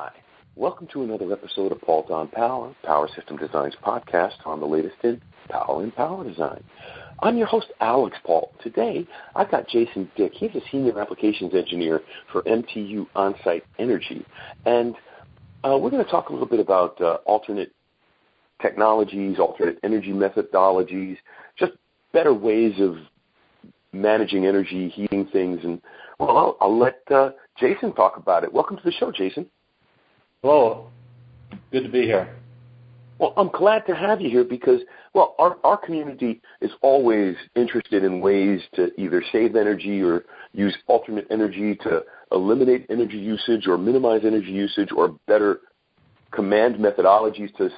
[0.00, 0.12] Hi.
[0.54, 4.94] Welcome to another episode of Paultre on Power, Power System Designs podcast on the latest
[5.02, 6.62] in power and power design.
[7.20, 8.56] I'm your host, Alix Paultre.
[8.62, 10.30] Today, I've got Jason Dick.
[10.34, 12.00] He's a senior applications engineer
[12.30, 14.24] for MTU Onsite Energy.
[14.66, 14.94] And
[15.64, 17.72] uh, we're going to talk a little bit about uh, alternate
[18.62, 21.16] technologies, alternate energy methodologies,
[21.58, 21.72] just
[22.12, 22.98] better ways of
[23.92, 25.58] managing energy, heating things.
[25.64, 25.82] And
[26.20, 28.52] well, I'll, I'll let uh, Jason talk about it.
[28.54, 29.46] Welcome to the show, Jason.
[30.42, 30.88] Hello.
[31.72, 32.36] Good to be here.
[33.18, 34.80] Well, I'm glad to have you here because,
[35.12, 40.76] well, our, our community is always interested in ways to either save energy or use
[40.86, 45.58] alternate energy to eliminate energy usage or minimize energy usage or better
[46.30, 47.68] command methodologies to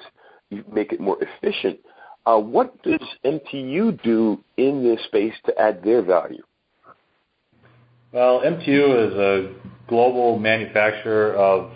[0.70, 1.79] make it more efficient.
[2.27, 6.42] Uh, what does MTU do in this space to add their value?
[8.12, 9.54] Well, MTU is a
[9.88, 11.73] global manufacturer of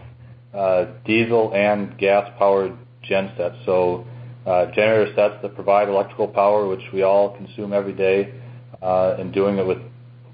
[1.04, 3.56] diesel and gas-powered gen sets.
[3.66, 4.06] So
[4.46, 8.34] uh, generator sets that provide electrical power, which we all consume every day,
[8.82, 9.78] uh, and doing it with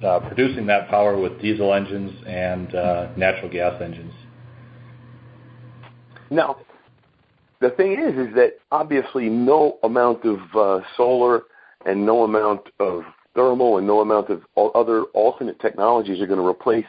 [0.05, 4.13] uh, producing that power with diesel engines and uh, natural gas engines.
[6.31, 6.57] Now,
[7.61, 11.43] the thing is, is that obviously no amount of uh, solar
[11.85, 13.03] and no amount of
[13.35, 14.43] thermal and no amount of
[14.75, 16.87] other alternate technologies are going to replace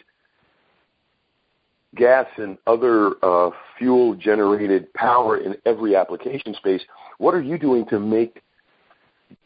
[1.96, 6.82] gas and other uh, fuel generated power in every application space.
[7.18, 8.42] What are you doing to make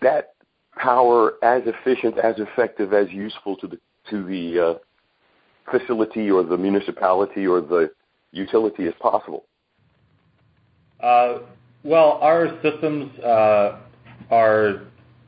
[0.01, 0.33] that
[0.77, 3.79] power as efficient, as effective, as useful to the
[4.09, 4.73] to the uh,
[5.71, 7.91] facility or the municipality or the
[8.31, 9.45] utility as possible?
[11.01, 11.39] Uh,
[11.83, 13.11] well, our systems
[14.29, 14.81] are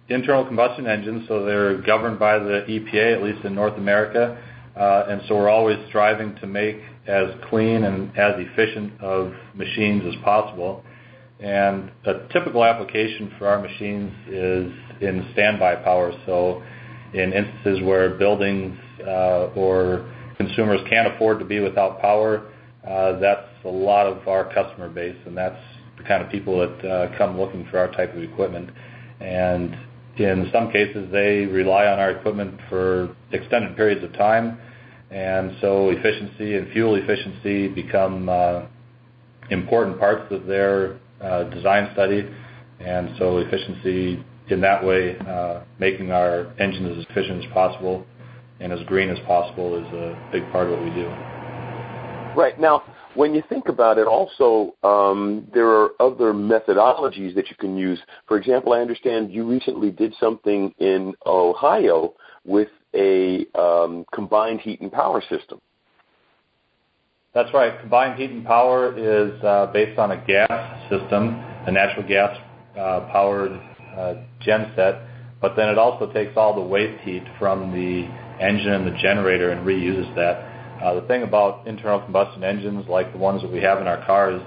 [0.09, 4.37] internal combustion engines, so they're governed by the EPA, at least in North America.
[4.75, 10.21] And so we're always striving to make as clean and as efficient of machines as
[10.23, 10.83] possible.
[11.39, 16.11] And a typical application for our machines is in standby power.
[16.25, 16.63] So
[17.13, 22.51] in instances where buildings uh, or consumers can't afford to be without power,
[22.87, 25.59] uh, that's a lot of our customer base, and that's
[25.97, 28.69] the kind of people that uh, come looking for our type of equipment.
[29.19, 29.75] And
[30.17, 34.57] in some cases, they rely on our equipment for extended periods of time,
[35.11, 38.63] efficiency and fuel efficiency become uh,
[39.49, 42.27] important parts of their uh, design study.
[42.79, 48.05] And so efficiency in that way, uh, making our engines as efficient as possible
[48.59, 51.07] and as green as possible is a big part of what we do.
[52.35, 52.59] Right.
[52.59, 52.83] Now,
[53.15, 57.99] when you think about it, also, um, there are other methodologies that you can use.
[58.27, 62.13] For example, I understand you recently did something in Ohio
[62.45, 65.61] with a um, combined heat and power system.
[67.33, 67.79] That's right.
[67.81, 71.35] Combined heat and power is uh, based on a gas system,
[71.67, 72.35] a natural gas
[72.75, 73.51] uh, powered
[73.95, 75.01] uh, gen set,
[75.39, 78.07] but then it also takes all the waste heat from the
[78.43, 80.55] engine and the generator and reuses that.
[80.79, 84.41] The thing about internal combustion engines, like the ones that we have in our cars,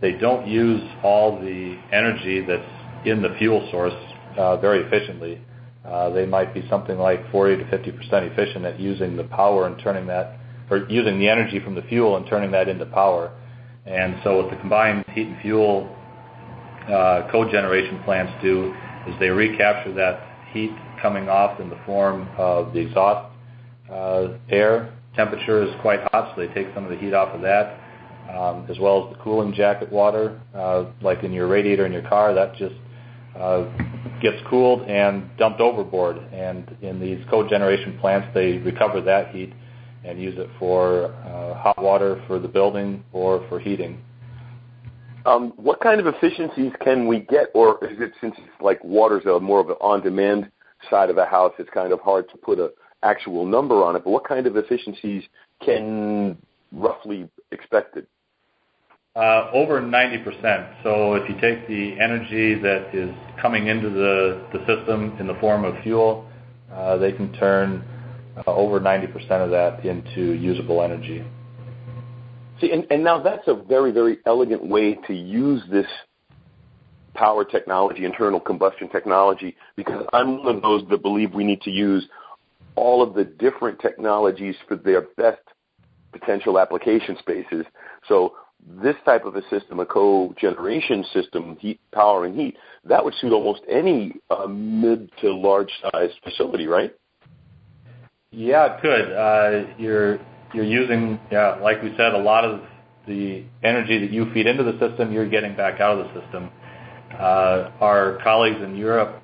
[0.00, 3.94] they don't use all the energy that's in the fuel source
[4.60, 5.40] very efficiently.
[5.86, 9.66] Uh, they might be something like 40 to 50 percent efficient at using the power
[9.66, 10.38] and turning that,
[10.70, 13.32] or using the energy from the fuel and turning that into power.
[13.86, 15.88] And so what the combined heat and fuel
[16.88, 18.74] uh, cogeneration plants do
[19.06, 20.20] is they recapture that
[20.52, 23.32] heat coming off in the form of the exhaust
[23.90, 24.92] uh, air.
[25.14, 27.78] Temperature is quite hot, so they take some of the heat off of that,
[28.36, 30.40] um, as well as the cooling jacket water,
[31.00, 32.34] like in your radiator in your car.
[32.34, 32.74] That just
[34.20, 36.18] gets cooled and dumped overboard.
[36.32, 39.52] And in these cogeneration plants, they recover that heat
[40.04, 44.00] and use it for uh, hot water for the building or for heating.
[45.24, 49.26] Um, what kind of efficiencies can we get, or is it since it's like water's
[49.26, 50.50] a more of an on-demand
[50.88, 52.70] side of a house, it's kind of hard to put a
[53.02, 54.04] actual number on it.
[54.04, 55.24] But what kind of efficiencies
[55.64, 56.38] can
[56.72, 58.06] roughly expected?
[59.16, 60.82] Uh, over 90%.
[60.82, 63.10] So if you take the energy that is
[63.40, 66.28] coming into the, the system in the form of fuel,
[66.70, 67.82] uh, they can turn
[68.36, 71.24] uh, over 90% of that into usable energy.
[72.60, 75.86] See, and now that's a very, very elegant way to use this
[77.14, 81.70] power technology, internal combustion technology, because I'm one of those that believe we need to
[81.70, 82.06] use
[82.74, 85.40] all of the different technologies for their best
[86.12, 87.64] potential application spaces.
[88.08, 93.14] So this type of a system, a cogeneration system, heat, power, and heat, that would
[93.20, 96.94] suit almost any uh, mid to large size facility, right?
[98.32, 99.12] Yeah, it could.
[99.12, 100.18] Uh, you're
[100.52, 102.60] you're using, yeah, like we said, a lot of
[103.06, 106.50] the energy that you feed into the system, you're getting back out of the system.
[107.18, 109.22] Our colleagues in Europe,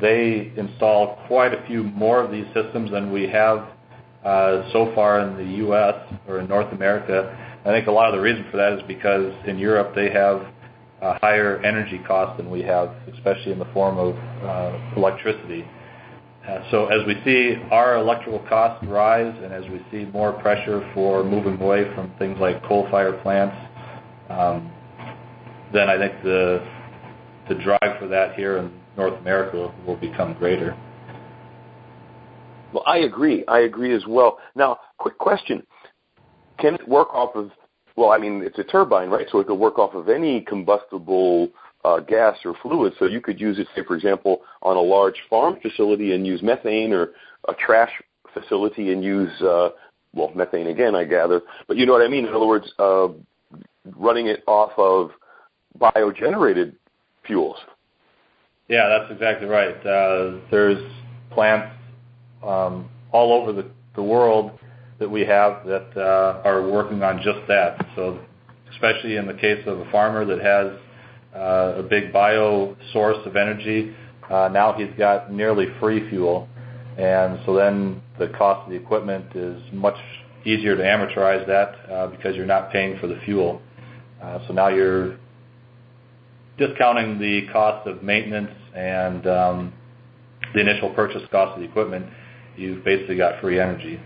[0.00, 3.68] they install quite a few more of these systems than we have
[4.72, 5.94] so far in the U.S.
[6.28, 7.41] or in North America.
[7.64, 10.46] I think a lot of the reason for that is because in Europe, they have
[11.20, 15.64] higher energy cost than we have, especially in the form of uh, electricity.
[16.48, 20.88] Uh, so, as we see our electrical costs rise and as we see more pressure
[20.92, 23.56] for moving away from things like coal-fired plants,
[24.28, 24.72] um,
[25.72, 26.62] then I think the
[27.62, 30.76] drive for that here in North America will become greater.
[32.72, 33.44] Well, I agree.
[33.46, 34.38] I agree as well.
[34.54, 35.64] Now, quick question.
[36.62, 37.50] Can it work off of,
[37.96, 39.26] well, I mean, it's a turbine, right?
[39.30, 41.48] So it could work off of any combustible
[41.84, 42.92] uh, gas or fluid.
[43.00, 46.40] So you could use it, say, for example, on a large farm facility and use
[46.40, 47.10] methane or
[47.48, 47.90] a trash
[48.32, 49.70] facility and use, uh,
[50.14, 51.42] well, methane again, I gather.
[51.66, 52.26] But you know what I mean?
[52.26, 53.08] In other words, uh,
[53.96, 55.10] running it off of
[55.80, 56.74] biogenerated
[57.26, 57.56] fuels.
[58.68, 59.82] Yeah, that's exactly right.
[59.82, 60.92] There's
[61.32, 61.74] plants
[62.44, 63.64] um, all over
[63.96, 64.52] the world
[65.02, 67.84] that we have that uh, are working on just that.
[67.96, 68.20] So
[68.72, 70.72] especially in the case of a farmer that has
[71.34, 73.94] uh, a big bio source of energy,
[74.30, 76.48] uh, now he's got nearly free fuel.
[76.96, 79.96] And so then the cost of the equipment is much
[80.44, 83.60] easier to amortize that because you're not paying for the fuel.
[84.46, 85.16] So now you're
[86.58, 89.72] discounting the cost of maintenance and um,
[90.54, 92.06] the initial purchase cost of the equipment.
[92.56, 93.98] You've basically got free energy.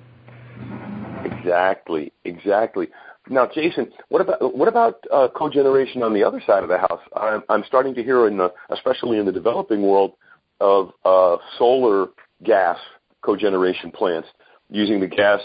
[1.25, 2.13] Exactly.
[2.25, 2.89] Exactly.
[3.29, 7.01] Now, Jason, what about what about uh, cogeneration on the other side of the house?
[7.17, 8.41] I'm I'm starting to hear, in
[8.71, 10.13] especially in the developing world,
[10.61, 12.09] of uh, solar
[12.45, 12.79] gas
[13.25, 14.29] cogeneration plants
[14.71, 15.41] using the gas,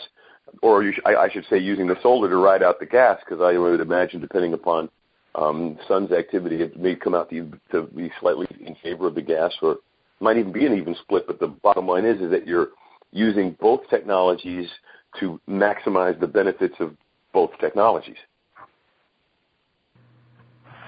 [0.62, 3.58] or sh- I should say using the solar to ride out the gas because I
[3.58, 4.90] would imagine, depending upon
[5.34, 9.54] um, sun's activity, it may come out to be slightly in favor of the gas
[9.62, 9.78] or
[10.20, 11.26] might even be an even split.
[11.26, 12.70] But the bottom line is, is that you're
[13.12, 14.70] using both technologies
[15.20, 16.96] to maximize the benefits of
[17.34, 18.18] both technologies.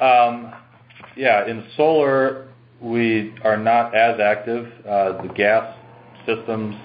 [0.02, 0.54] Um,
[1.16, 1.48] yeah.
[1.48, 2.48] In solar,
[2.82, 4.66] we are not as active.
[4.88, 5.76] Uh, the gas
[6.26, 6.76] systems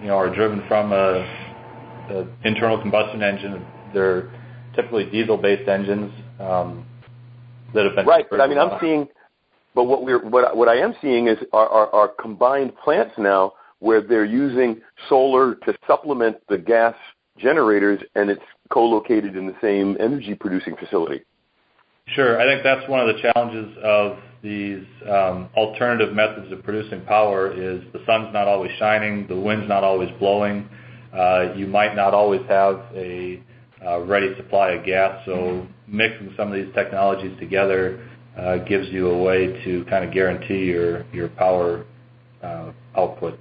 [0.00, 1.44] you know, are driven from a
[2.10, 3.64] an internal combustion engine.
[3.92, 4.32] They're
[4.74, 6.86] typically diesel-based engines um,
[7.74, 8.06] that have been.
[8.06, 8.26] Right.
[8.30, 9.08] But I mean, I'm seeing
[9.78, 13.52] but what we're what I what I am seeing is our our combined plants now
[13.80, 16.94] where they're using solar to supplement the gas
[17.38, 21.22] generators, and it's co-located in the same energy-producing facility.
[22.14, 22.40] Sure.
[22.40, 27.52] I think that's one of the challenges of these um, alternative methods of producing power
[27.52, 30.68] is the sun's not always shining, the wind's not always blowing.
[31.12, 33.42] Uh, you might not always have a
[33.84, 35.20] uh, ready supply of gas.
[35.26, 40.12] So mixing some of these technologies together uh, gives you a way to kind of
[40.12, 41.84] guarantee your power
[42.96, 43.38] output.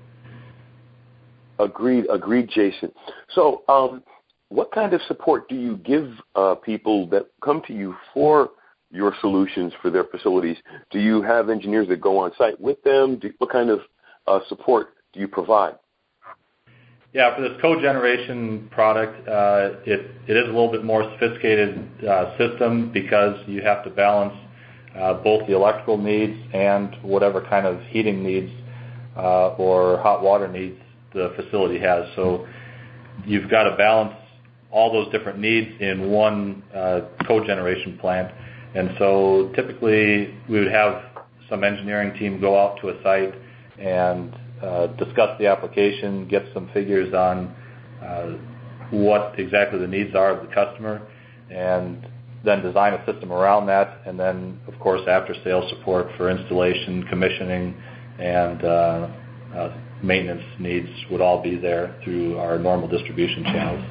[1.59, 2.06] Agreed.
[2.09, 2.92] Agreed, Jason.
[3.33, 4.04] So um,
[4.50, 8.51] what kind of support do you give uh, people that come to you for
[8.92, 10.57] your solutions for their facilities?
[10.92, 13.19] Do you have engineers that go on site with them?
[13.39, 13.80] What kind of
[14.27, 15.75] uh, support do you provide?
[17.13, 17.36] Yeah.
[17.36, 22.92] For this cogeneration product, uh, it, it is a little bit more sophisticated uh, system
[22.92, 24.33] because you have to balance
[25.23, 28.52] both the electrical needs and whatever kind of heating needs
[29.16, 30.80] or hot water needs
[31.14, 32.06] the facility has.
[32.16, 32.47] So
[33.26, 34.14] you've got to balance
[34.71, 38.33] all those different needs in one uh, cogeneration plant.
[38.76, 41.04] And so typically, we would have
[41.49, 43.33] some engineering team go out to a site
[43.80, 47.56] and uh, discuss the application, get some figures on
[48.04, 48.37] uh,
[48.92, 51.02] what exactly the needs are of the customer,
[51.49, 52.07] and
[52.44, 54.02] then design a system around that.
[54.06, 57.76] And then, of course, after-sales support for installation, commissioning,
[58.19, 58.64] and
[59.57, 63.83] Uh, maintenance needs would all be there through our normal distribution channels.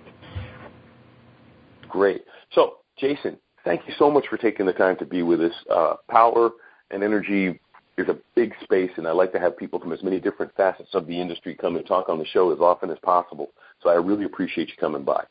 [1.90, 2.24] Great.
[2.54, 5.54] So, Jason, thank you so much for taking the time to be with us.
[5.70, 6.52] Uh, power
[6.90, 7.60] and energy
[7.98, 10.90] is a big space, and I like to have people from as many different facets
[10.94, 13.50] of the industry come and talk on the show as often as possible.
[13.84, 15.24] So I really appreciate you coming by.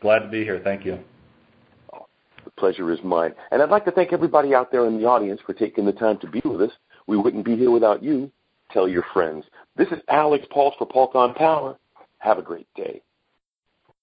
[0.00, 0.60] Glad to be here.
[0.62, 0.98] Thank you.
[2.48, 3.34] The pleasure is mine.
[3.50, 6.16] And I'd like to thank everybody out there in the audience for taking the time
[6.20, 6.70] to be with us.
[7.06, 8.32] We wouldn't be here without you.
[8.70, 9.44] Tell your friends.
[9.76, 11.78] This is Alix Paultre for Paultre on Power.
[12.20, 13.02] Have a great day.